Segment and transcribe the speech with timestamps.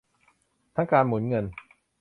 [0.75, 1.45] ทั้งการหมุนเงิน